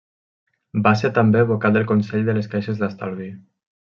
Va 0.87 0.93
ser 1.01 1.11
també 1.17 1.43
vocal 1.51 1.77
del 1.77 1.85
Consell 1.91 2.25
de 2.31 2.35
les 2.39 2.49
Caixes 2.55 2.81
d'Estalvi. 2.81 3.29